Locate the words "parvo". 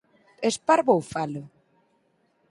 0.67-0.91